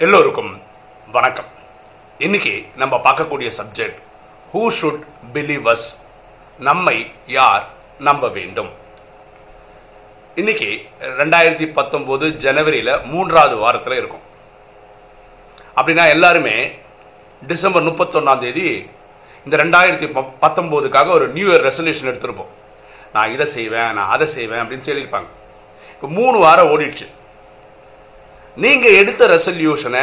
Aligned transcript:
எல்லோருக்கும் 0.00 0.62
வணக்கம். 1.12 1.44
இன்னைக்கு 2.18 2.64
நம்ம 2.76 2.96
பார்க்கக்கூடிய 2.96 3.50
subject 3.58 3.94
who 4.54 4.72
should 4.82 5.00
believe 5.32 5.76
us 5.76 6.00
நம்மை 6.58 7.12
யார் 7.26 7.68
நம்ப 7.98 8.28
வேண்டும்? 8.28 8.70
இன்னைக்கு 10.34 10.86
ரெண்டாயிரத்தி 11.00 11.72
பத்தொம்போது 11.76 12.30
ஜனவரியில் 12.30 13.02
மூன்றாவது 13.04 13.56
வாரத்தில் 13.56 13.96
இருக்கும். 13.96 14.20
அப்படின்னா 15.76 16.08
எல்லாருமே 16.08 16.78
டிசம்பர் 17.46 17.82
முப்பத்தொன்னாம் 17.82 18.38
தேதி 18.38 18.90
இந்த 19.44 19.56
ரெண்டாயிரத்தி 19.56 20.12
ப- 20.12 20.46
பத்தொம்போதுக்காக 20.48 21.10
ஒரு 21.10 21.28
நியூ 21.28 21.50
இயர் 21.50 21.72
ரெசல்யூஷன் 21.72 22.04
எடுத்திருப்போம். 22.04 22.48
நான் 23.12 23.32
இதை 23.32 23.46
செய்வேன் 23.46 23.92
நான் 23.92 24.08
அதை 24.08 24.26
செய்வேன் 24.26 24.60
அப்படின்னு 24.60 24.88
சொல்லியிருப்பாங்க. 24.88 25.26
இப்போ 25.92 26.08
மூணு 26.08 26.38
வாரம் 26.38 26.68
ஓடிடுச்சு. 26.68 27.18
நீங்கள் 28.56 28.96
எடுத்த 29.00 29.26
ரெசல்யூஷனை 29.32 30.02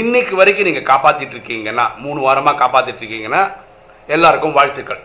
இன்னைக்கு 0.00 0.34
வரைக்கும் 0.38 0.68
நீங்கள் 0.68 0.88
காப்பாற்றிட்டு 0.90 1.34
இருக்கீங்கன்னா 1.36 1.84
மூணு 2.04 2.20
வாரமாக 2.26 2.60
காப்பாற்றிட்டு 2.62 3.02
இருக்கீங்கன்னா 3.02 3.42
எல்லாருக்கும் 4.14 4.56
வாழ்த்துக்கள். 4.58 5.02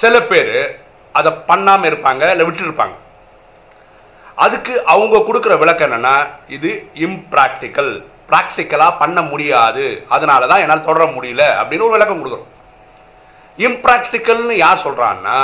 சில 0.00 0.14
பேர் 0.30 0.56
அதை 1.18 1.30
பண்ணாம 1.50 1.86
இருப்பாங்க 1.90 2.22
இல்லை 2.32 2.46
விட்டுருப்பாங்க. 2.46 2.96
அதுக்கு 4.44 4.74
அவங்க 4.94 5.16
கொடுக்குற 5.28 5.56
விளக்கம் 5.58 5.86
என்னன்னா 5.88 6.16
இது 6.56 6.70
இம்ப்ராக்டிக்கல் 7.06 7.92
ப்ராக்டிக்கலாக 8.30 8.98
பண்ண 9.02 9.18
முடியாது. 9.22 9.84
அதனால 10.16 10.46
தான் 10.50 10.62
என்னால் 10.64 10.88
தொடர 10.88 11.04
முடியல 11.16 11.44
அப்படின்னு 11.60 11.86
ஒரு 11.88 11.96
விளக்கம் 11.96 12.20
கொடுக்குறோம். 12.20 12.50
இம்ப்ராக்டிக்கல்னு 13.58 14.56
யார் 14.64 14.84
சொல்கிறான்னா 14.86 15.38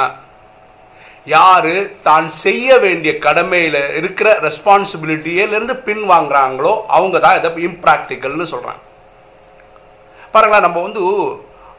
யாரு 1.34 1.75
தான் 2.07 2.29
செய்ய 2.45 2.79
வேண்டிய 2.84 3.12
கடமையில 3.27 3.77
இருக்கிற 4.01 4.29
ரெஸ்பான்சிபிலிட்டியிலிருந்து 4.47 5.75
பின் 5.88 6.05
வாங்குறாங்களோ 6.12 6.73
அவங்க 6.96 7.16
தான் 7.24 7.38
இதை 7.38 7.51
இம்ப்ராக்டிக்கல்னு 7.68 8.46
சொல்றாங்க. 8.52 8.82
பாருங்களா 10.35 10.60
நம்ம 10.66 10.80
வந்து 10.87 11.02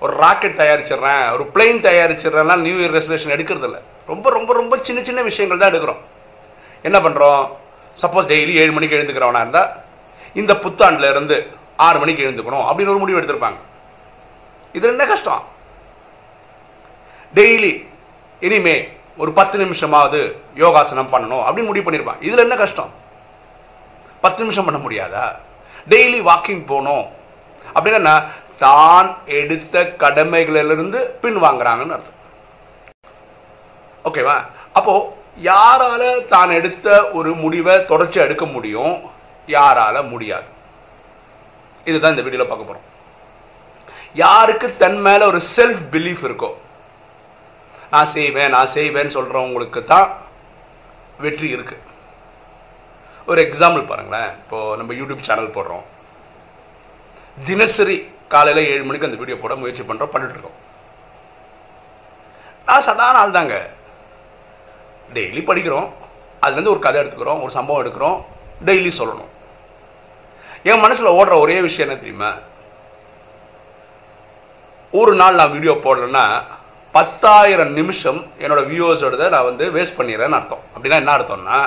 ஒரு 0.03 0.13
ராக்கெட் 0.23 0.59
தயாரிச்சிடுறேன் 0.61 1.23
ஒரு 1.35 1.43
பிளெயின் 1.55 1.81
தயாரிச்சிடுறேன்னா 1.87 2.55
நியூ 2.65 2.77
இயர் 2.81 2.95
ரெசல்யூஷன் 2.97 3.35
எடுக்கிறது 3.35 3.67
இல்லை 3.69 3.81
ரொம்ப 4.11 4.29
ரொம்ப 4.37 4.51
ரொம்ப 4.59 4.77
சின்ன 4.87 4.99
சின்ன 5.09 5.21
விஷயங்கள் 5.29 5.61
தான் 5.61 5.71
எடுக்கிறோம். 5.71 6.01
என்ன 6.87 6.97
பண்ணுறோம் 7.05 7.43
சப்போஸ் 8.01 8.29
டெய்லி 8.31 8.53
ஏழு 8.61 8.71
மணிக்கு 8.77 8.97
எழுந்துக்கிறவனா 8.97 9.43
இருந்தால் 9.45 9.71
இந்த 10.41 10.53
புத்தாண்டில் 10.63 11.11
இருந்து 11.13 11.37
ஆறு 11.87 11.97
மணிக்கு 12.01 12.25
எழுந்துக்கணும் 12.27 12.65
அப்படின்னு 12.69 12.93
ஒரு 12.93 13.03
முடிவு 13.03 13.19
எடுத்திருப்பாங்க. 13.19 13.59
இது 14.77 14.91
என்ன 14.93 15.05
கஷ்டம். 15.11 15.43
டெய்லி 17.39 17.73
இனிமே 18.47 18.75
ஒரு 19.17 19.31
பத்து 19.31 19.65
நிமிஷமாவது 19.65 20.35
யோகாசனம் 20.55 21.11
பண்ணணும் 21.13 21.43
அப்படின்னு 21.45 21.65
முடிவு 21.65 21.91
பண்ணியிருப்பான் 21.91 22.21
இதுல 22.21 22.37
என்ன 22.37 22.55
கஷ்டம்? 22.55 22.91
பத்து 24.21 24.41
நிமிஷம் 24.41 24.65
பண்ண 24.65 24.79
முடியாதா? 24.85 25.25
டெய்லி 25.89 26.19
வாக்கிங் 26.29 26.65
போகணும். 26.65 27.05
அப்படின்னா 27.75 28.23
தான் 28.57 29.17
எடுத்த 29.25 29.83
கடமைகளிலிருந்து 30.03 30.99
பின் 31.21 31.43
வாங்குறாங்கன்னு 31.43 31.95
அர்த்தம். 31.97 32.19
ஓகேவா 34.05 34.37
அப்போ 34.73 35.17
யாரால 35.43 36.27
தான் 36.27 36.49
எடுத்த 36.49 37.09
ஒரு 37.11 37.33
முடிவை 37.33 37.85
தொடர்ச்சி 37.85 38.19
எடுக்க 38.19 38.45
முடியும்? 38.45 38.95
யாரால 39.47 40.09
முடியாது. 40.09 40.49
இதுதான் 41.85 42.17
இந்த 42.17 42.29
வீடியோல 42.29 42.47
பார்க்க 42.47 42.69
போறோம். 42.71 42.87
யாருக்கு 44.13 44.77
தன் 44.77 45.01
மேல 45.01 45.25
ஒரு 45.25 45.41
செல்ஃப் 45.55 45.83
பிலீஃப் 45.91 46.25
இருக்கோ 46.29 46.49
நான் 47.91 48.11
செய்வேன் 48.15 48.53
நான் 48.55 48.73
செய்வேன் 48.75 49.15
சொல்கிறவங்களுக்கு 49.15 49.81
தான் 49.81 50.07
வெற்றி 51.23 51.47
இருக்கு. 51.55 51.77
ஒரு 53.25 53.41
எக்ஸாம்பிள் 53.41 53.87
பாருங்களேன். 53.87 54.29
இப்போது 54.29 54.77
நம்ம 54.77 54.93
யூடியூப் 54.93 55.27
சேனல் 55.27 55.55
போடுறோம். 55.55 55.85
தினசரி 57.45 57.97
காலையில் 58.27 58.69
ஏழு 58.71 58.83
மணிக்கு 58.83 59.07
அந்த 59.07 59.19
வீடியோ 59.19 59.37
போட 59.41 59.55
முயற்சி 59.55 59.83
பண்ணுறோம் 59.83 60.13
பண்ணிட்டுருக்கோம் 60.13 60.57
நான் 62.65 62.87
சாதாரண 62.87 63.17
ஆள் 63.17 63.35
தாங்க. 63.37 63.55
டெய்லி 65.13 65.41
படிக்கிறோம். 65.47 65.89
அதுலேருந்து 66.41 66.73
ஒரு 66.73 66.79
கதை 66.79 67.01
எடுத்துக்கிறோம் 67.01 67.41
ஒரு 67.41 67.51
சம்பவம் 67.51 67.83
எடுக்கிறோம் 67.85 68.17
டெய்லி 68.65 68.91
சொல்லணும். 68.97 69.29
என் 70.63 70.79
மனசில் 70.79 71.15
ஓடுற 71.19 71.39
ஒரே 71.39 71.61
விஷயம் 71.61 71.89
என்ன 71.89 72.01
தெரியுமா? 72.01 72.31
ஒரு 74.91 75.13
நாள் 75.15 75.39
நான் 75.39 75.51
வீடியோ 75.51 75.73
போடலன்னா 75.83 76.25
பத்தாயிரம் 76.95 77.73
நிமிஷம் 77.79 78.19
என்னோட 78.43 78.61
வியூவர்ஸோட 78.69 79.27
நான் 79.33 79.47
வந்து 79.49 79.65
வேஸ்ட் 79.75 79.97
பண்ணிடுறேன்னு 79.99 80.37
அர்த்தம். 80.37 80.63
அப்படின்னா 80.73 80.97
என்ன 81.01 81.13
அர்த்தம்னா 81.17 81.59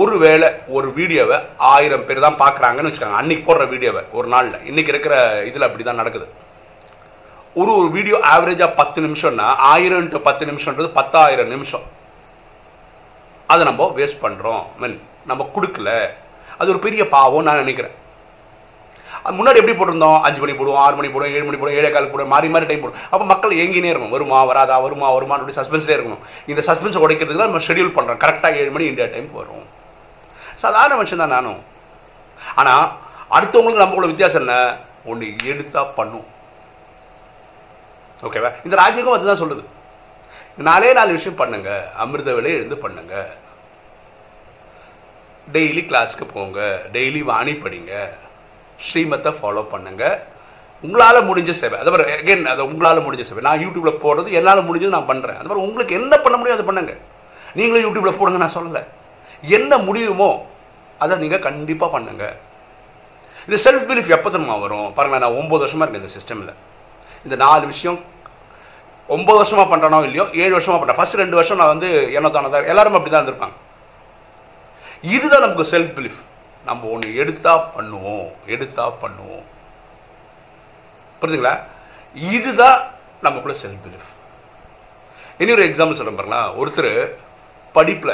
ஒருவேளை 0.00 0.48
ஒரு 0.76 0.88
வீடியோவை 0.98 1.36
ஆயிரம் 1.72 2.04
பேர் 2.08 2.24
தான் 2.26 2.38
பார்க்குறாங்கன்னு 2.42 2.88
வச்சுக்கோங்க. 2.88 3.20
அன்றைக்கி 3.20 3.42
போடுற 3.46 3.64
வீடியோவை 3.72 4.02
ஒரு 4.18 4.28
நாளில். 4.34 4.58
இன்றைக்கி 4.70 4.92
இருக்கிற 4.94 5.14
இதில் 5.48 5.66
அப்படி 5.68 5.84
தான் 5.88 6.00
நடக்குது. 6.02 6.26
ஒரு 7.60 7.70
ஒரு 7.80 7.88
வீடியோ 7.96 8.16
ஆவரேஜாக 8.32 8.78
பத்து 8.80 8.98
நிமிஷம்னா 9.06 9.46
ஆயிரம் 9.72 10.10
டு 10.12 10.18
பத்து 10.28 10.44
நிமிஷம்ன்றது 10.50 10.90
பத்தாயிரம் 10.98 11.52
நிமிஷம். 11.54 11.86
அதை 13.52 13.62
நம்ம 13.70 13.92
வேஸ்ட் 13.98 14.22
பண்ணுறோம் 14.24 14.62
மீன் 14.80 14.98
நம்ம 15.30 15.48
கொடுக்கல. 15.56 15.90
அது 16.58 16.70
ஒரு 16.74 16.80
பெரிய 16.86 17.02
பாவம் 17.16 17.46
நான் 17.48 17.62
நினைக்கிறேன். 17.64 17.96
முன்னாடி 19.36 19.58
எப்படி 19.60 19.74
போட்டிருந்தோம்? 19.78 20.18
அஞ்சு 20.26 20.40
மணி 20.42 20.54
போடுவோம் 20.58 20.80
ஆறு 20.84 20.94
மணி 20.98 21.08
போடுவோம் 21.12 21.34
ஏழு 21.36 21.46
மணி 21.48 21.58
போடுவோம் 21.60 21.78
ஏழே 21.80 21.90
கால் 21.94 22.10
போடுவோம் 22.12 22.32
மாறி 22.34 22.48
மாறி 22.54 22.66
டைம் 22.70 22.82
போடுவோம். 22.82 23.02
அப்போ 23.12 23.24
மக்கள் 23.32 23.58
ஏங்கினே 23.62 23.90
இருக்கும் 23.92 24.14
வருமா 24.16 24.40
வராதா 24.50 24.76
வருமா 24.86 25.08
வருமான்னு 25.16 25.44
அப்படி 25.44 25.58
சஸ்பென்ஸ்லேயே 25.60 25.96
இருக்கணும். 25.98 26.22
இந்த 26.52 26.60
சஸ்பென்ஸ் 26.68 27.00
உடைக்கிறதுக்கு 27.04 27.42
தான் 27.42 27.50
நம்ம 27.52 27.64
ஷெடியூல் 27.68 27.96
பண்ணுறோம் 27.96 28.20
கரெக்டாக 28.24 28.60
ஏழு 28.62 28.70
மணி 28.76 28.86
இந்தியா 28.92 29.08
டைம் 29.14 29.30
வரும். 29.40 29.66
சாதாரண 30.64 30.92
மனுஷன் 31.00 31.22
தான் 31.24 31.34
நானும். 31.36 31.60
ஆனால் 32.60 32.86
அடுத்தவங்களுக்கு 33.36 33.84
நம்மளோட 33.84 34.10
வித்தியாசம் 34.12 34.42
என்ன? 34.44 34.54
ஒன்று 35.10 35.26
எடுத்தா 35.52 35.82
பண்ணும். 35.98 36.26
ஓகேவா 38.28 38.52
இந்த 38.66 38.74
ராஜ்யகம் 38.82 39.16
அதுதான் 39.16 39.42
சொல்லுது. 39.42 39.64
நாலே 40.68 40.88
நாலு 40.98 41.10
விஷயம் 41.16 41.40
பண்ணுங்க. 41.40 41.70
அமிர்த 42.02 42.30
வேலை 42.36 42.54
எழுந்து 42.58 42.76
பண்ணுங்க. 42.84 43.14
டெய்லி 45.56 45.82
கிளாஸ்க்கு 45.90 46.24
போங்க. 46.32 46.60
டெய்லி 46.94 47.20
வாணி 47.28 47.52
படிங்க. 47.64 47.92
ஸ்ரீமத்தை 48.86 49.30
ஃபாலோ 49.38 49.62
பண்ணுங்க. 49.74 50.04
உங்களால் 50.86 51.26
முடிஞ்ச 51.28 51.52
சேவை. 51.60 51.76
அது 51.82 51.92
மாதிரி 51.92 52.04
again 52.18 52.42
அது 52.52 52.62
உங்களால் 52.70 53.04
முடிஞ்ச 53.06 53.22
சேவை. 53.28 53.42
நான் 53.48 53.62
யூடியூப்ல 53.64 53.92
போடுறது 54.04 54.28
என்னால் 54.38 54.66
முடிஞ்சது 54.68 54.96
நான் 54.96 55.08
பண்ணுறேன் 55.12 55.38
அது 55.40 55.48
மாதிரி 55.50 55.64
உங்களுக்கு 55.68 55.94
என்ன 56.00 56.14
பண்ண 56.24 56.36
முடியும் 56.40 56.58
அதை 56.58 56.66
பண்ணுங்க. 56.68 56.94
நீங்களும் 57.58 57.84
யூடியூப்ல 57.86 58.12
போடுங்க 58.18 58.40
நான் 58.44 58.56
சொல்லலை. 58.58 58.82
என்ன 59.58 59.72
முடியுமோ 59.88 60.30
அதை 61.02 61.16
நீங்கள் 61.24 61.44
கண்டிப்பாக 61.48 61.90
பண்ணுங்க. 61.96 62.24
இந்த 63.46 63.56
செல்ஃப் 63.64 63.88
பிலீஃப் 63.88 64.14
எப்போ 64.16 64.28
தெரியுமா 64.34 64.56
வரும்? 64.62 64.88
பாருங்களேன் 64.96 65.24
நான் 65.24 65.36
ஒம்பது 65.40 65.62
வருஷமாக 65.64 65.84
இருக்கேன் 65.84 66.04
இந்த 66.04 66.12
சிஸ்டமில் 66.16 66.54
இந்த 67.26 67.36
நாலு 67.44 67.64
விஷயம் 67.72 67.98
ஒம்பது 69.16 69.38
வருஷமா 69.40 69.64
பண்ணுறனோ 69.72 69.98
இல்லையோ 70.06 70.24
ஏழு 70.42 70.52
வருஷமாக 70.56 70.78
பண்ணுறேன் 70.80 70.98
ஃபர்ஸ்ட் 70.98 71.20
ரெண்டு 71.22 71.38
வருஷம் 71.38 71.60
நான் 71.60 71.72
வந்து 71.74 71.88
என்ன 72.16 72.30
தானே 72.34 72.48
எல்லாரும் 72.72 72.98
அப்படி 72.98 73.12
தான் 73.12 73.22
இருந்திருப்பாங்க. 73.22 73.56
இதுதான் 75.14 75.44
நமக்கு 75.46 75.66
செல்ஃப் 75.74 75.94
பிலீஃப் 75.96 76.18
நம்ம 76.68 76.88
ஒன்று 76.94 77.10
எடுத்தா 77.22 77.52
பண்ணுவோம் 77.76 78.28
எடுத்தா 78.54 78.84
பண்ணுவோம். 79.02 79.46
புரியுதுங்களா 81.20 81.54
இதுதான் 82.32 82.80
நமக்குள்ள 83.26 83.58
செல்ஃப் 83.62 83.82
பிலீஃப் 83.86 84.08
இனி 85.42 85.52
ஒரு 85.52 85.64
எக்ஸாம்பிள் 85.66 85.98
சொல்கிறேன் 86.00 86.18
பாருங்களா. 86.18 86.42
ஒருத்தர் 86.62 86.92
படிப்புல 87.78 88.12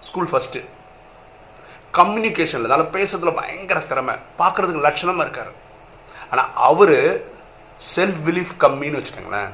ஸ்கூல் 0.00 0.30
ஃபர்ஸ்ட் 0.32 0.58
கம்யூனிகேஷன்ல 1.98 2.70
நல்ல 2.72 2.84
பேசுறதுல 2.96 3.32
பயங்கர 3.40 3.80
திறமை. 3.80 4.14
பார்க்குறதுக்கு 4.38 4.84
லட்சணமா 4.86 5.22
இருக்காரு. 5.24 5.52
ஆனா 6.30 6.42
அவரு 6.68 6.98
செல்ஃப் 7.94 8.20
பிலீஃப் 8.26 8.52
கம்மின்னு 8.64 9.00
வச்சுக்கோங்களேன். 9.00 9.50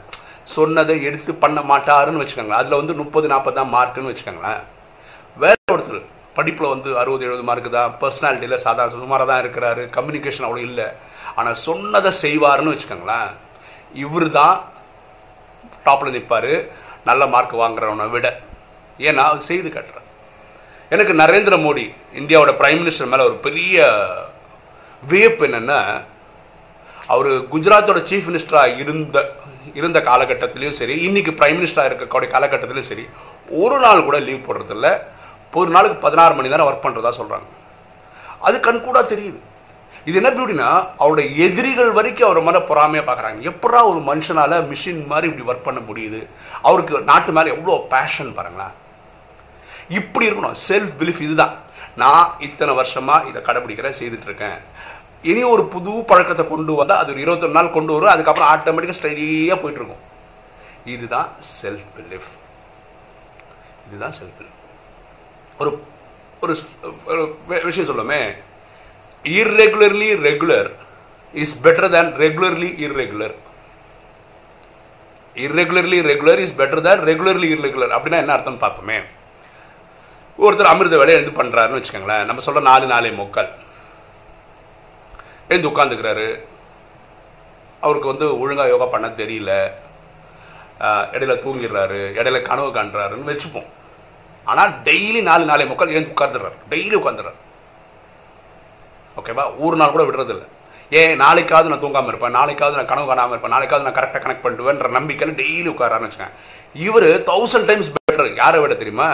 சொன்னதை 0.56 0.97
எடுத்து 1.09 1.34
பண்ண 1.44 1.60
மாட்டாருன்னு 1.70 2.22
வச்சுக்கோங்களேன். 2.22 2.60
அதுல 2.62 2.76
வந்து 2.81 2.94
முப்பது 2.94 3.26
நாற்பது 3.32 3.56
தான் 3.56 3.72
மார்க்குன்னு 3.75 4.10
வச்சுக்கோங்களேன். 4.12 4.62
வேற 5.36 5.54
ஒருத்தர் 5.72 6.04
படிப்பில் 6.36 6.72
வந்து 6.74 6.91
அறுபது 7.00 7.24
எழுபது 7.27 7.44
மார்க்கு 7.48 7.71
தான். 7.77 7.92
பர்சனாலிட்டியில் 8.00 8.65
சாதாரண 8.66 9.03
சுமாராக 9.04 9.28
தான் 9.30 9.42
இருக்கிறாரு. 9.44 9.83
கம்யூனிகேஷன் 9.97 10.47
அவ்வளோ 10.48 10.65
இல்லை. 10.71 10.88
ஆனால் 11.38 11.60
சொன்னதை 11.66 12.10
செய்வாருன்னு 12.22 12.72
வச்சுக்கோங்களேன். 12.72 13.30
இவர் 14.04 14.28
தான் 14.41 14.56
டாப்பில் 15.86 16.16
நிற்பாரு 16.16 16.54
நல்ல 17.09 17.22
மார்க் 17.34 17.60
வாங்குறவனை 17.62 18.06
விட. 18.16 18.27
ஏன்னா 19.09 19.22
அவர் 19.30 19.48
செய்து 19.50 19.68
கட்டுறார். 19.77 20.03
எனக்கு 20.94 21.12
நரேந்திர 21.22 21.54
மோடி 21.62 21.84
இந்தியாவோட 22.21 22.53
பிரைம் 22.60 22.80
மினிஸ்டர் 22.82 23.10
மேலே 23.12 23.24
ஒரு 23.30 23.36
பெரிய 23.47 23.86
வியப்பு 25.10 25.44
என்னென்னா 25.48 25.80
அவர் 27.15 27.30
குஜராத்தோட 27.53 28.00
சீஃப் 28.10 28.28
மினிஸ்டராக 28.28 28.78
இருந்த 28.82 29.16
இருந்த 29.78 29.98
காலகட்டத்திலையும் 30.09 30.78
சரி 30.80 30.94
இன்னைக்கு 31.06 31.32
பிரைம் 31.39 31.59
மினிஸ்டராக 31.59 31.91
இருக்கக்கூடிய 31.91 32.28
காலகட்டத்திலையும் 32.34 32.91
சரி 32.91 33.04
ஒரு 33.62 33.77
நாள் 33.84 34.06
கூட 34.09 34.18
லீவ் 34.28 34.47
போடுறதில்ல. 34.47 34.89
ஒரு 35.60 35.70
நாளுக்கு 35.74 36.04
பதினாறு 36.06 36.34
மணி 36.38 36.53
நேரம் 36.53 36.68
ஒர்க் 36.70 36.86
பண்ணுறதா 36.86 37.12
சொல்கிறாங்க 37.18 37.47
அது 38.47 38.56
கண்கூடாக 38.66 39.04
தெரியுது. 39.12 39.38
இது 40.08 40.16
என்ன 40.18 40.30
எப்படின்னா 40.32 40.70
அவருடைய 41.03 41.28
எதிரிகள் 41.44 41.91
வரைக்கும் 41.98 42.28
அவர் 42.28 42.47
மேலே 42.48 42.60
பொறாமையாக 42.70 43.06
பார்க்குறாங்க 43.08 43.47
எப்படா 43.50 43.78
ஒரு 43.91 44.00
மனுஷனால 44.08 44.58
மிஷின் 44.72 45.00
மாதிரி 45.12 45.26
இப்படி 45.30 45.47
ஒர்க் 45.50 45.66
பண்ண 45.68 45.80
முடியுது? 45.88 46.20
அவருக்கு 46.68 47.00
நாட்டு 47.10 47.32
மேலே 47.36 47.48
எவ்வளோ 47.54 47.76
பேஷன் 47.94 48.36
பாருங்களேன். 48.36 48.74
இப்படி 49.98 50.26
இருக்கணும். 50.28 50.58
செல்ஃப் 50.68 50.94
பிலீஃப் 51.00 51.22
இதுதான். 51.26 51.54
நான் 52.03 52.32
இத்தனை 52.47 52.72
வருஷமாக 52.80 53.28
இதை 53.30 53.41
கடைபிடிக்கிறேன் 53.48 53.98
செய்துட்டு 54.00 54.28
இருக்கேன் 54.30 54.58
இனி 55.30 55.42
ஒரு 55.54 55.62
புது 55.74 55.92
பழக்கத்தை 56.10 56.44
கொண்டு 56.48 56.72
வந்தால் 56.80 57.00
அது 57.03 57.12
ஒரு 57.12 57.22
இருபத்தொரு 57.24 57.56
நாள் 57.58 57.74
கொண்டு 57.76 57.92
வரும். 57.94 58.12
அதுக்கப்புறம் 58.14 58.50
ஆட்டோமேட்டிக்காக 58.53 58.98
ஸ்டடியாக 58.98 59.58
போயிட்டுருக்கும். 59.62 60.04
இதுதான் 60.94 61.28
செல்ஃப் 61.60 61.88
பிலீஃப் 61.97 62.30
இதுதான் 63.88 64.16
செல்ஃப் 64.18 64.36
பிலீஃப் 64.38 64.62
ஒரு 65.58 65.70
ஒரு 66.41 66.53
விஷயம் 67.68 67.91
சொல்லுமே 67.91 68.20
irregularly 69.24 70.08
regular 70.26 70.70
is 71.42 71.54
better 71.64 71.92
than 71.94 72.10
regularly 72.24 72.70
irregular 72.86 73.36
irregularly 75.44 75.98
regular 76.10 76.41
is 76.44 76.56
better 76.58 76.84
than 76.86 77.04
regularly 77.10 77.48
irregular 77.54 77.94
அப்படின்னா 77.97 78.20
என்ன 78.22 78.34
அர்த்தம் 78.36 78.62
பார்ப்போமே. 78.64 78.98
ஒருத்தர் 80.44 80.72
அமிர்த 80.72 80.97
வேலை 81.00 81.14
எழுந்து 81.14 81.38
பண்றாருன்னு 81.38 81.78
வச்சுக்கோங்களேன். 81.78 82.28
நம்ம 82.28 82.42
சொல்ற 82.47 82.60
நாலு 82.68 82.86
நாளை 82.92 83.10
முக்கால். 83.20 83.50
எழுந்து 85.48 85.70
உட்காந்துக்கிறாரு 85.70 86.28
அவருக்கு 87.80 88.12
வந்து 88.12 88.26
ஒழுங்கா 88.42 88.64
யோகா 88.68 88.86
பண்ண 88.94 89.06
தெரியல. 89.22 89.53
இடையில 91.14 91.34
தூங்கிடுறாரு. 91.44 92.00
இடையில 92.18 92.38
கனவு 92.48 92.70
காண்றாருன்னு 92.76 93.30
வச்சுப்போம். 93.32 93.68
ஆனால் 94.51 94.72
டெய்லி 94.89 95.21
நாலு 95.31 95.45
நாளை 95.51 95.66
முக்கால் 95.71 95.95
எழுந்து 95.97 96.15
உட்காந்துடுறாரு 96.15 96.57
டெய்லி 96.72 96.97
உட்காந்துடுறாரு 97.01 97.39
ஓகேவா 99.21 99.45
ஒரு 99.65 99.77
நாள் 99.81 99.95
கூட 99.95 100.04
விடுறதில்ல. 100.09 100.45
ஏன்? 100.98 101.15
நாளைக்காவது 101.22 101.71
நான் 101.71 101.83
தூங்காமல் 101.84 102.13
இருப்பேன். 102.13 102.37
நாளைக்காவது 102.39 102.78
நான் 102.81 102.91
கனவு 102.91 103.07
காணாமல் 103.10 103.34
இருப்பேன். 103.34 103.54
நாளைக்காவது 103.54 103.87
நான் 103.87 103.97
கரெக்டாக 103.98 104.21
கனெக்ட் 104.25 104.45
பண்ணிடுவேன்ற 104.45 104.89
நம்பிக்கையில் 104.98 105.39
டெய்லி 105.41 105.69
உட்காரான்னு 105.72 106.09
வச்சுக்கேன் 106.09 106.34
இவர் 106.87 107.09
தௌசண்ட் 107.31 107.69
டைம்ஸ் 107.71 107.91
பெட்டர் 107.95 108.28
யாரை 108.43 108.59
விட 108.60 108.75
தெரியுமா? 108.83 109.09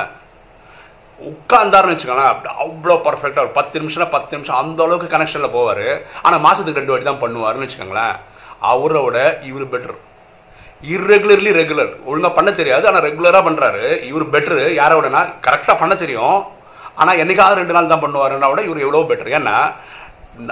உட்கார்ந்தாருன்னு 1.31 1.95
வச்சுக்கோங்களேன். 1.95 2.51
அவ்வளோ 2.65 2.95
பர்ஃபெக்டாக 3.07 3.45
ஒரு 3.47 3.53
பத்து 3.59 3.81
நிமிஷம் 3.81 4.13
பத்து 4.17 4.33
நிமிஷம் 4.37 4.59
அந்த 4.63 4.81
அளவுக்கு 4.85 5.13
கனெக்ஷனில் 5.15 5.55
போவார். 5.57 5.87
ஆனால் 6.23 6.45
மாதத்துக்கு 6.47 6.81
ரெண்டு 6.81 6.95
வாட்டி 6.95 7.09
தான் 7.11 7.23
பண்ணுவாருன்னு 7.25 7.67
வச்சுக்கோங்களேன். 7.67 8.17
அவரை 8.73 9.03
விட 9.05 9.19
இவர் 9.51 9.73
பெட்டர் 9.75 9.97
இர்ரெகுலர்லி 10.91 11.51
ரெகுலர் 11.61 11.93
ஒழுங்காக 12.11 12.33
பண்ண 12.37 12.51
தெரியாது 12.61 12.85
ஆனால் 12.91 13.05
ரெகுலராக 13.07 13.43
பண்ணுறாரு 13.47 13.85
இவர் 14.11 14.25
பெட்டரு 14.35 14.65
யாரை 14.81 14.95
விடனா? 14.99 15.21
கரெக்டாக 15.47 15.77
பண்ண 15.83 15.95
தெரியும். 16.03 16.39
ஆனால் 17.01 17.19
என்னைக்காவது 17.23 17.61
ரெண்டு 17.61 17.77
நாள் 17.77 17.91
தான் 17.93 18.05
பண்ணுவாருன்னா 18.05 18.49
விட 18.53 18.63
இவர் 18.69 18.85
எவ்வளோ 18.87 19.03
பெட்டர் 19.11 19.35
ஏன்னா 19.39 19.57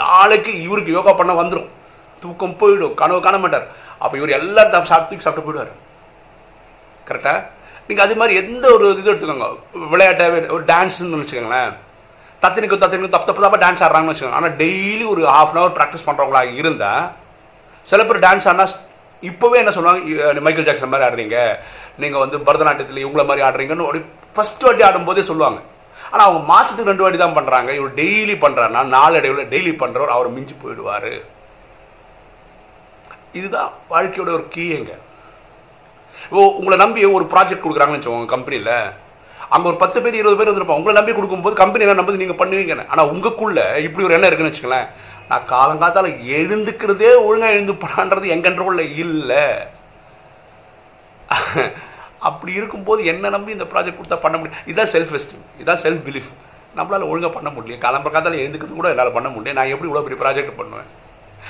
நாளைக்கு 0.01 0.53
இவருக்கு 0.67 0.97
யோகா 0.97 1.13
பண்ண 1.21 1.33
வந்துடும் 1.41 1.69
தூக்கம் 2.23 2.59
போயிடும். 2.61 2.95
கனவு 3.01 3.21
காண 3.27 3.37
மாட்டார். 3.45 3.67
அப்போ 4.03 4.15
இவர் 4.21 4.37
எல்லாரும் 4.39 4.91
சாப்பிட்டு 4.91 5.25
சாப்பிட்டு 5.27 5.47
போயிடுவார். 5.47 5.73
கரெக்டாக 7.09 7.39
நீங்கள் 7.89 8.07
அது 8.07 8.17
மாதிரி 8.21 8.35
எந்த 8.43 8.65
ஒரு 8.75 8.85
இது 9.01 9.11
எடுத்துக்கோங்க. 9.13 9.49
விளையாட்டாவே 9.93 10.41
ஒரு 10.57 10.65
டான்ஸ்னு 10.73 11.21
வச்சுக்கோங்களேன். 11.23 11.73
தத்தினிக்கு 12.43 12.83
தத்தினிக்கு 12.83 13.15
தப்பு 13.15 13.29
தப்பு 13.29 13.45
தப்பா 13.45 13.59
டான்ஸ் 13.65 13.83
ஆடுறாங்கன்னு 13.87 14.13
வச்சுக்கோங்க. 14.13 14.41
ஆனால் 14.41 14.55
டெய்லி 14.63 15.05
ஒரு 15.15 15.23
ஹாஃப் 15.37 15.51
அன் 15.53 15.61
ஹவர் 15.61 15.75
ப்ராக்டிஸ் 15.79 16.07
பண்ணுறவங்களா 16.09 16.43
இருந்தால் 16.61 17.03
சில 17.89 18.05
பேர் 18.09 18.25
டான்ஸ் 18.27 18.47
ஆடினா 18.51 18.67
இப்போவே 19.29 19.57
என்ன 19.63 19.73
சொல்லுவாங்க 19.77 20.41
மைக்கேல் 20.47 20.69
ஜாக்சன் 20.69 20.93
மாதிரி 20.93 21.07
ஆடுறீங்க. 21.09 21.39
நீங்கள் 22.03 22.23
வந்து 22.25 22.37
பரதநாட்டியத்தில் 22.47 23.03
இவங்கள 23.05 23.25
மாதிரி 23.31 23.45
ஆடுறீங்கன்னு 23.49 23.89
ஒரு 23.91 23.99
ஃபர்ஸ்ட் 24.37 24.65
வாட்டி 24.67 24.85
ஆடும்போதே 24.89 25.25
சொல்லுவாங்க. 25.31 25.61
ஆனால் 26.13 26.27
அவங்க 26.29 26.41
மாதத்துக்கு 26.53 26.91
ரெண்டு 26.91 27.05
வாட்டி 27.05 27.19
தான் 27.23 27.37
பண்ணுறாங்க 27.39 27.71
இவர் 27.79 27.93
டெய்லி 28.01 28.35
பண்ணுறாருன்னா 28.45 28.83
நாளடைவில் 28.97 29.51
டெய்லி 29.53 29.75
பண்ணுறவர் 29.83 30.17
அவர் 30.17 30.35
மிஞ்சி 30.37 30.55
போயிடுவார். 30.63 31.13
இதுதான் 33.39 33.71
வாழ்க்கையோட 33.93 34.31
ஒரு 34.39 34.47
கீயங்க 34.57 34.93
ஓ 36.37 36.41
உங்களை 36.61 36.77
நம்பி 36.83 37.01
ஒரு 37.19 37.27
ப்ராஜெக்ட் 37.35 37.65
கொடுக்குறாங்கன்னு 37.65 37.99
வச்சுக்கோங்க 37.99 38.33
கம்பெனியில் 38.33 38.75
அங்கே 39.55 39.67
ஒரு 39.71 39.79
பத்து 39.83 39.99
பேர் 40.03 40.19
இருபது 40.19 40.39
பேர் 40.39 40.51
வந்திருப்பாங்க 40.51 40.81
உங்களை 40.81 40.95
நம்பி 40.99 41.13
கொடுக்கும்போது 41.15 41.55
கம்பெனி 41.61 41.85
என்ன 41.85 41.99
நம்பி 42.01 42.23
நீங்கள் 42.25 42.41
பண்ணுவீங்க 42.43 42.75
ஆனால் 42.93 43.11
உங்களுக்குள்ள 43.13 43.61
இப்படி 43.87 44.05
ஒரு 44.07 44.17
எண்ணம் 44.17 44.31
இருக்குன்னு 44.31 44.53
வச்சுக்கலேன் 44.53 44.89
நான் 45.31 45.51
காலங்காத்தால 45.55 46.09
எழுந்துக்கிறதே 46.39 47.11
ஒழுங்காக 47.27 47.57
எழுந்து 47.57 47.75
பண்ணான்றது 47.85 48.27
இல்லை. 49.05 49.45
அப்படி 52.29 52.53
இருக்கும்போது 52.59 53.01
என்ன 53.11 53.29
நம்பி 53.35 53.55
இந்த 53.57 53.67
ப்ராஜெக்ட் 53.73 53.99
கொடுத்தா 53.99 54.19
பண்ண 54.25 54.37
முடியும்? 54.39 54.63
இதான் 54.71 54.91
செல்ஃப் 54.95 55.15
எஸ்டீம் 55.19 55.45
இதான் 55.63 55.83
செல்ஃப் 55.85 56.03
பிலீஃப் 56.09 56.31
நம்மளால் 56.79 57.11
ஒழுங்காக 57.11 57.33
பண்ண 57.37 57.49
முடியல 57.55 57.79
காலம்பர 57.85 58.11
எழுந்துக்கிறது 58.43 58.81
கூட 58.81 58.91
என்னால் 58.95 59.17
பண்ண 59.19 59.29
முடியும் 59.35 59.59
நான் 59.59 59.73
எப்படி 59.75 59.89
இவ்வளோ 59.91 60.05
பெரிய 60.07 60.19
ப்ராஜெக்ட் 60.25 60.59
பண்ணுவேன்? 60.61 60.91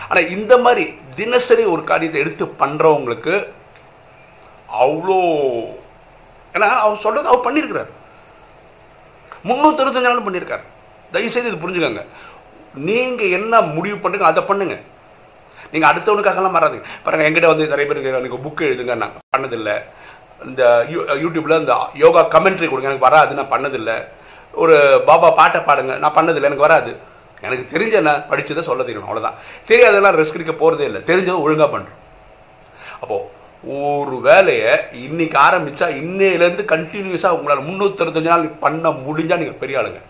ஆனால் 0.08 0.30
இந்த 0.36 0.52
மாதிரி 0.64 0.84
தினசரி 1.20 1.64
ஒரு 1.74 1.82
காரியத்தை 1.90 2.20
எடுத்து 2.24 2.44
பண்ணுறவங்களுக்கு 2.62 3.34
அவ்வளோ 4.84 5.18
ஏன்னா 6.54 6.68
அவர் 6.84 7.02
சொல்கிறது 7.04 7.30
அவர் 7.32 7.46
பண்ணியிருக்கிறார். 7.46 7.90
முந்நூற்றி 9.48 10.06
நாளும் 10.06 10.26
பண்ணியிருக்காரு. 10.28 10.64
தயவுசெய்து 11.14 11.50
இது 11.50 11.62
புரிஞ்சுக்கோங்க. 11.62 12.02
நீங்கள் 12.74 13.30
என்ன 13.30 13.60
முடிவு 13.60 13.96
பண்ணுங்க 13.96 14.26
அதை 14.26 14.42
பண்ணுங்க. 14.42 14.78
நீங்கள் 15.72 15.90
அடுத்தவனுக்காகலாம் 15.90 16.54
மாறாதீங்க. 16.54 16.82
பாருங்கள் 17.04 17.32
எங்கிட்ட 17.32 17.46
வந்து 17.46 17.66
நிறைய 17.66 17.92
பேருக்கு 17.92 18.14
எனக்கு 18.14 18.36
புக்கு 18.36 18.68
எழுதுங்க 18.68 18.96
நான் 18.96 19.10
பண்ணதில்லை. 19.36 19.82
இந்த 20.46 20.86
யூ- 20.90 21.10
யூடியூப்ல 21.10 21.58
இந்த 21.58 21.88
யோகா 21.94 22.28
கமெண்ட்ரி 22.28 22.68
கொடுங்க 22.68 22.78
எனக்கு 22.78 22.98
வராது 22.98 23.34
நான் 23.34 23.50
பண்ணதில்லை. 23.50 24.04
ஒரு 24.52 25.02
பாபா 25.06 25.30
பாட்டை 25.30 25.60
பாடுங்க 25.60 25.98
நான் 25.98 26.14
பண்ணதில்லை 26.14 26.42
எனக்கு 26.42 26.56
வராது. 26.56 26.96
எனக்கு 27.40 27.78
தெரிஞ்ச 27.78 28.00
நான் 28.00 28.24
படித்ததை 28.30 28.60
சொல்ல 28.60 28.82
தெரியும் 28.82 29.08
அவ்வளவுதான். 29.08 29.38
தெரியாதெல்லாம் 29.68 30.24
ரிஸ்க் 30.24 30.34
எடுக்க 30.34 30.52
போகிறதே 30.52 30.84
இல்லை 30.84 31.00
தெரிஞ்சதை 31.00 31.40
ஒழுங்காக 31.40 31.78
பண்ணுறோம் 31.78 31.98
அப்போது 33.00 33.38
ஒரு 33.62 34.18
வேலையை 34.22 34.78
இன்னைக்கு 34.92 35.38
ஆரம்பித்தா 35.38 35.88
இன்னையிலேருந்து 35.88 36.64
கண்டினியூஸாக 36.64 37.28
உங்களால் 37.28 37.64
முந்நூற்றஞ்சு 37.64 38.20
நாள் 38.20 38.46
பண்ண 38.46 38.90
முடிஞ்சால் 38.90 39.36
நீங்கள் 39.36 39.56
பெரிய 39.60 39.78
ஆளுங்க. 39.78 40.00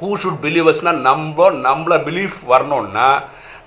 ஹூ 0.00 0.08
ஷுட் 0.22 0.40
பிலீவர்ஸ்னா 0.44 0.92
நம்ம 1.08 1.50
நம்மள 1.66 1.94
பிலீஃப் 2.08 2.38
வரணும்னா 2.52 3.08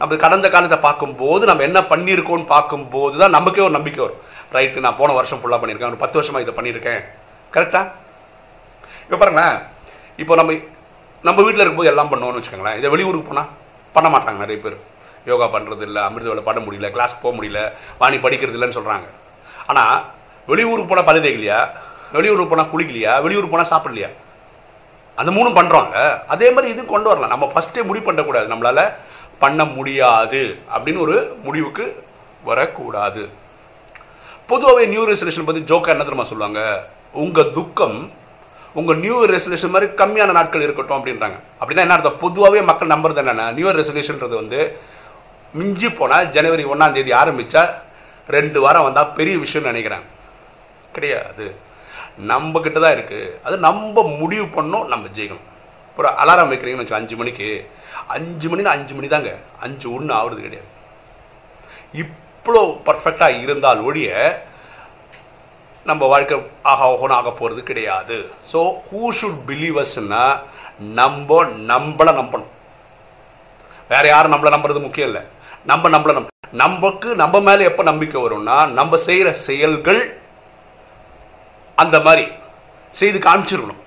நம்ம 0.01 0.15
கடந்த 0.25 0.47
காலத்தை 0.53 0.77
பார்க்கும்போது 0.85 1.43
நம்ம 1.49 1.63
என்ன 1.69 1.79
பண்ணியிருக்கோம்னு 1.93 2.45
பார்க்கும்போது 2.53 3.15
தான் 3.21 3.35
நமக்கே 3.37 3.63
ஒரு 3.65 3.75
நம்பிக்கை 3.77 4.01
வரும். 4.03 4.21
ரைட்டு 4.55 4.85
நான் 4.85 4.99
போன 5.01 5.13
வருஷம் 5.17 5.41
ஃபுல்லாக 5.41 5.59
பண்ணியிருக்கேன். 5.61 5.91
ஒரு 5.93 6.01
பத்து 6.03 6.17
வருஷமாக 6.19 6.43
இதை 6.45 6.53
பண்ணியிருக்கேன். 6.57 7.01
கரெக்டா 7.55 7.81
இப்போ 9.03 9.17
பாருங்களேன். 9.21 9.57
இப்போ 10.21 10.33
நம்ம 10.39 10.53
நம்ம 11.27 11.37
வீட்டில் 11.45 11.63
இருக்கும்போது 11.63 11.91
எல்லாம் 11.91 12.11
பண்ணுவோம்னு 12.11 12.39
வச்சுக்கோங்களேன். 12.39 12.79
இதை 12.79 12.89
வெளியூருக்கு 12.93 13.29
போனால் 13.29 13.51
பண்ண 13.95 14.07
மாட்டாங்க 14.13 14.39
நிறைய 14.43 14.59
பேர். 14.63 14.77
யோகா 15.29 15.47
பண்ணுறது 15.55 15.83
இல்லை 15.87 16.01
அமிர்த 16.07 16.29
வேலை 16.31 16.43
பண்ண 16.47 16.59
முடியல 16.65 16.89
கிளாஸ் 16.95 17.13
போக 17.23 17.33
முடியல 17.37 17.59
வாணி 18.01 18.17
படிக்கிறது 18.23 18.57
இல்லைன்னு 18.57 18.77
சொல்கிறாங்க 18.79 19.07
ஆனால் 19.71 19.97
வெளியூருக்கு 20.51 20.91
போனால் 20.91 21.09
பழுதே 21.09 21.31
இல்லையா? 21.37 21.59
வெளியூருக்கு 22.15 22.51
போனால் 22.53 22.71
குளிக்கலையா? 22.73 23.13
வெளியூருக்கு 23.25 23.55
போனால் 23.55 23.71
சாப்பிடலையா? 23.73 24.09
அந்த 25.19 25.31
மூணும் 25.35 25.57
பண்ணுறாங்க 25.59 25.95
அதே 26.33 26.47
மாதிரி 26.55 26.71
இதுவும் 26.73 26.93
கொண்டு 26.93 27.09
வரலாம். 27.09 27.33
நம்ம 27.33 27.51
ஃபஸ்ட்டே 27.53 27.83
முடிவு 27.89 28.05
பண்ணக்கூடாது. 28.05 28.47
நம்மளால் 28.53 28.83
பண்ண 29.43 29.65
முடியாது 29.65 30.41
அப்படின்னு 30.75 31.03
ஒரு 31.05 31.17
முடிவுக்கு 31.43 31.85
வரக்கூடாது. 32.49 33.23
பொதுவாகவே 34.51 34.85
நியூ 34.93 35.03
ரெசல்யூஷன் 35.09 35.47
பற்றி 35.47 35.61
ஜோக்கா 35.71 35.93
என்ன 35.93 36.05
தெரியுமா 36.07 36.25
சொல்லுவாங்க? 36.31 36.61
உங்கள் 37.23 37.51
துக்கம் 37.57 37.97
உங்கள் 38.79 38.99
நியூ 39.03 39.17
ரெசல்யூஷன் 39.33 39.73
மாதிரி 39.75 39.91
கம்மியான 40.01 40.31
நாட்கள் 40.37 40.65
இருக்கட்டும் 40.65 40.97
அப்படின்றாங்க. 40.97 41.37
அப்படின்னா 41.59 41.83
என்ன 41.85 41.95
அர்த்தம்? 41.95 42.21
பொதுவாகவே 42.25 42.61
மக்கள் 42.69 42.93
நம்புறது 42.93 43.21
என்னென்ன 43.23 43.51
நியூ 43.57 43.67
இயர் 43.67 43.79
ரெசல்யூஷன்ன்றது 43.81 44.35
வந்து 44.41 44.59
மிஞ்சி 45.59 45.89
போனால் 45.89 46.29
ஜனவரி 46.35 46.63
ஒன்றாம் 46.73 46.95
தேதி 46.97 47.11
ஆரம்பித்தா 47.21 47.63
ரெண்டு 48.35 48.59
வாரம் 48.65 48.87
வந்தால் 48.87 49.13
பெரிய 49.17 49.37
விஷயம்னு 49.45 49.71
நினைக்கிறாங்க. 49.71 50.07
கிடையாது. 50.95 51.45
நம்ம 52.31 52.59
கிட்ட 52.59 52.77
தான் 52.79 52.95
இருக்கு. 52.97 53.19
அது 53.45 53.55
நம்ம 53.67 54.03
முடிவு 54.21 54.45
பண்ணோம் 54.57 54.89
நம்ம 54.93 55.07
ஜெயிக்கணும். 55.17 55.47
ஒரு 55.97 56.09
அலாரம் 56.21 56.51
வைக்கிறீங்கன்னு 56.51 56.83
வச்சு 56.83 56.99
அஞ்சு 56.99 57.15
மணிக்கு. 57.21 57.49
அஞ்சு 58.15 58.47
மணினா 58.51 58.71
அஞ்சு 58.77 58.93
மணி 58.95 59.07
தாங்க 59.07 59.31
அஞ்சு 59.65 59.87
ஒன்று 59.95 60.13
ஆகுறது 60.19 60.45
கிடையாது. 60.45 60.69
இவ்வளோ 62.01 62.61
பர்ஃபெக்டாக 62.87 63.41
இருந்தால் 63.43 63.83
ஒழிய 63.89 64.09
நம்ம 65.85 66.07
வாழ்க்கை 66.11 66.37
ஆக 66.71 66.87
ஓகணும் 66.93 67.19
ஆக 67.19 67.29
போகிறது 67.31 67.61
கிடையாது. 67.69 68.17
ஸோ 68.51 68.59
ஹூ 68.87 69.01
ஷுட் 69.19 69.39
பிலீவர்ஸ்னா 69.49 70.23
நம்ம 70.99 71.43
நம்மளை 71.71 72.13
நம்பணும். 72.19 72.51
வேற 73.93 74.03
யாரும் 74.07 74.33
நம்மளை 74.33 74.51
நம்புறது 74.55 74.85
முக்கியம் 74.87 75.09
இல்லை. 75.11 75.23
நம்ம 75.71 75.89
நம்மளை 75.95 76.13
நம்ப 76.17 76.29
நமக்கு 76.63 77.09
நம்ம 77.21 77.39
மேல 77.47 77.63
எப்போ 77.69 77.83
நம்பிக்கை 77.89 78.19
வரும்னா 78.21 78.55
நம்ம 78.79 78.97
செய்யற 79.07 79.29
செயல்கள் 79.47 80.01
அந்த 81.83 81.99
மாதிரி 82.07 82.25
செய்து 82.99 83.19
காமிச்சிருக்கணும். 83.27 83.81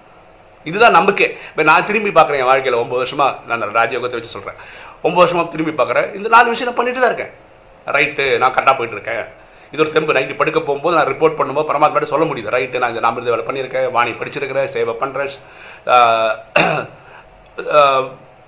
இதுதான் 0.70 0.96
நம்பிக்கை 0.98 1.26
இப்போ 1.50 1.62
நான் 1.70 1.86
திரும்பி 1.88 2.10
பார்க்குறேன் 2.18 2.40
என் 2.42 2.50
வாழ்க்கையில் 2.50 2.80
ஒம்பது 2.82 3.00
வருஷமாக 3.02 3.32
நான் 3.48 3.64
ராஜயோகத்தை 3.78 4.18
வச்சு 4.18 4.34
சொல்கிறேன் 4.36 4.58
ஒம்பது 5.06 5.22
வருஷமாக 5.22 5.52
திரும்பி 5.54 5.74
பார்க்குறேன். 5.80 6.08
இந்த 6.18 6.28
நாலு 6.34 6.52
விஷயம் 6.52 6.68
நான் 6.70 6.78
பண்ணிட்டு 6.80 7.02
தான் 7.02 7.12
இருக்கேன். 7.12 7.32
ரைட்டு 7.96 8.24
நான் 8.42 8.54
கரெக்டாக 8.56 8.76
போயிட்டு 8.78 8.96
இருக்கேன். 8.98 9.24
இது 9.72 9.82
ஒரு 9.84 9.92
தெம்பு. 9.94 10.16
நைட்டு 10.16 10.40
படுக்க 10.40 10.58
போகும்போது 10.68 10.96
நான் 10.98 11.10
ரிப்போர்ட் 11.12 11.38
பண்ணும்போது 11.38 11.68
பரமாத்மாட்ட 11.70 12.08
சொல்ல 12.12 12.26
முடியுது. 12.30 12.54
ரைட்டு 12.56 12.82
நான் 12.82 12.92
இந்த 12.94 13.02
நாமிருத 13.06 13.32
வேலை 13.34 13.46
பண்ணியிருக்கேன். 13.48 13.88
வாணி 13.96 14.12
படிச்சிருக்கிறேன். 14.20 14.70
சேவை 14.74 14.94
பண்ணுறேன் 15.02 15.32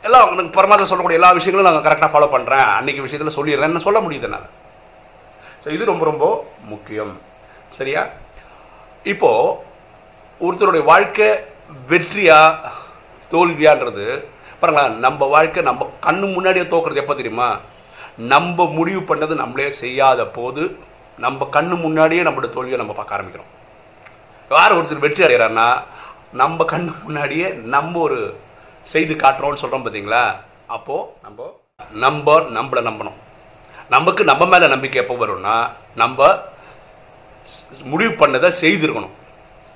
எல்லாம் 0.07 0.33
எனக்கு 0.35 0.59
பரமாத்மா 0.59 0.89
சொல்லக்கூடிய 0.91 1.19
எல்லா 1.21 1.31
விஷயங்களும் 1.39 1.67
நான் 1.69 1.87
கரெக்டாக 1.87 2.11
ஃபாலோ 2.13 2.29
பண்ணுறேன் 2.35 2.67
அன்னைக்கு 2.79 3.05
விஷயத்தில் 3.07 3.37
சொல்லிடுறேன்னு 3.39 3.87
சொல்ல 3.87 4.01
முடியுது 4.05 4.29
நான் 4.35 4.49
ஸோ 5.63 5.69
இது 5.77 5.91
ரொம்ப 5.91 6.05
ரொம்ப 6.09 6.25
முக்கியம். 6.73 7.15
சரியா? 7.79 8.03
இப்போ 9.13 9.31
ஒருத்தருடைய 10.45 10.85
வாழ்க்கை 10.91 11.27
வெற்றியா 11.91 12.39
தோல்வியான்றது? 13.33 14.07
பாருங்களேன் 14.61 14.97
நம்ம 15.05 15.27
வாழ்க்கை 15.35 15.61
நம்ம 15.69 15.87
கண்ணு 16.07 16.27
முன்னாடியே 16.37 16.65
தோக்குறது 16.73 17.03
எப்போ 17.03 17.15
தெரியுமா? 17.21 17.49
நம்ம 18.33 18.67
முடிவு 18.79 19.03
பண்ணது 19.11 19.35
நம்மளே 19.43 19.69
செய்யாத 19.83 20.27
போது 20.39 20.63
நம்ம 21.25 21.49
கண்ணு 21.57 21.77
முன்னாடியே 21.85 22.25
நம்மளோட 22.27 22.51
தோல்வியை 22.57 22.81
நம்ம 22.83 22.97
பார்க்க 22.99 23.17
ஆரம்பிக்கிறோம். 23.17 23.53
யார் 24.51 24.77
ஒருத்தர் 24.79 25.05
வெற்றி 25.05 25.25
அடைகிறாருன்னா 25.27 25.69
நம்ம 26.43 26.67
கண்ணு 26.73 26.91
முன்னாடியே 27.05 27.49
நம்ம 27.75 28.01
ஒரு 28.07 28.19
செய்து 28.95 29.15
காட்டுறோம்னு 29.23 29.63
சொல்கிறோம் 29.63 29.87
பார்த்தீங்களா 29.87 30.25
அப்போது 30.77 31.09
நம்ம 31.27 31.49
நம்ம 32.05 32.37
நம்மளை 32.59 32.83
நம்பணும். 32.91 33.19
நமக்கு 33.95 34.23
நம்ம 34.33 34.45
மேலே 34.53 34.67
நம்பிக்கை 34.75 35.01
எப்போ 35.03 35.17
வரும்னா 35.23 35.57
நம்ம 36.03 36.29
முடிவு 37.91 38.13
பண்ணதை 38.23 38.51
செய்திருக்கணும். 38.63 39.15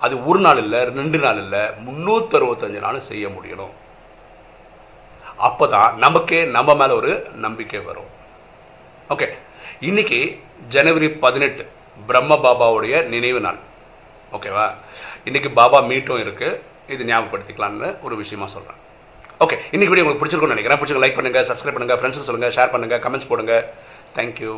அது 0.05 0.15
ஒரு 0.29 0.41
நாள் 0.47 0.61
இல்லை 0.65 0.81
ரெண்டு 0.99 1.19
நாள் 1.25 1.41
இல்லை 1.45 1.63
முந்நூற்றி 1.87 2.37
அறுபத்தஞ்சு 2.39 2.81
நாள் 2.87 3.07
செய்ய 3.11 3.25
முடியணும். 3.37 3.75
அப்போ 5.49 5.65
தான் 5.75 5.91
நமக்கே 6.05 6.41
நம்ம 6.57 6.71
மேலே 6.81 6.95
ஒரு 7.01 7.13
நம்பிக்கை 7.45 7.81
வரும். 7.91 8.11
ஓகே 9.15 9.29
இன்னைக்கு 9.89 10.19
ஜனவரி 10.75 11.09
பதினெட்டு 11.25 11.63
பிரம்ம 12.09 12.37
பாபாவுடைய 12.45 12.95
நினைவு 13.13 13.41
நாள். 13.47 13.61
ஓகேவா 14.37 14.67
இன்னைக்கு 15.29 15.51
பாபா 15.61 15.79
மீட்டும் 15.91 16.23
இருக்குது 16.25 16.59
இது 16.95 17.09
ஞாபகப்படுத்திக்கலாம்னு 17.11 17.89
ஒரு 18.07 18.15
விஷயமா 18.23 18.47
சொல்கிறேன் 18.55 18.79
ஓகே 19.45 19.57
இன்னைக்கு 19.73 19.93
வீடியோ 19.93 20.05
உங்களுக்கு 20.05 20.23
பிடிச்சிருக்கும்னு 20.23 20.57
நினைக்கிறேன். 20.57 20.81
பிடிச்சிருக்க 20.81 21.05
லைக் 21.05 21.19
பண்ணுங்கள் 21.19 21.49
சப்ஸ்கிரைப் 21.51 21.77
பண்ணுங்க 21.77 21.97
ஃப்ரெண்ட்ஸுக்கு 21.99 22.29
சொல்லுங்கள் 22.29 22.55
ஷேர் 22.57 22.73
பண்ணுங்கள் 22.75 23.03
கமெண்ட்ஸ் 23.05 23.31
போடுங்க. 23.31 23.55
தேங்க்யூ 24.17 24.55